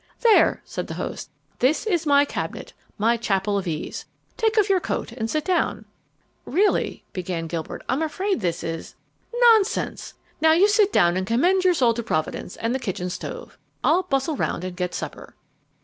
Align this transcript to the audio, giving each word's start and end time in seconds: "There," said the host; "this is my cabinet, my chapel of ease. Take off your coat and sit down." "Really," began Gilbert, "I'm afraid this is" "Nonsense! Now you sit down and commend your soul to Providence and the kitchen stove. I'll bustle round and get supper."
"There," 0.21 0.63
said 0.65 0.87
the 0.87 0.95
host; 0.95 1.29
"this 1.59 1.85
is 1.85 2.07
my 2.07 2.25
cabinet, 2.25 2.73
my 2.97 3.17
chapel 3.17 3.55
of 3.59 3.67
ease. 3.67 4.03
Take 4.35 4.57
off 4.57 4.67
your 4.67 4.79
coat 4.79 5.11
and 5.11 5.29
sit 5.29 5.45
down." 5.45 5.85
"Really," 6.43 7.03
began 7.13 7.45
Gilbert, 7.45 7.83
"I'm 7.87 8.01
afraid 8.01 8.39
this 8.39 8.63
is" 8.63 8.95
"Nonsense! 9.51 10.15
Now 10.41 10.53
you 10.53 10.67
sit 10.67 10.91
down 10.91 11.17
and 11.17 11.27
commend 11.27 11.63
your 11.63 11.75
soul 11.75 11.93
to 11.93 12.01
Providence 12.01 12.55
and 12.55 12.73
the 12.73 12.79
kitchen 12.79 13.11
stove. 13.11 13.59
I'll 13.83 14.01
bustle 14.01 14.35
round 14.35 14.63
and 14.63 14.75
get 14.75 14.95
supper." 14.95 15.35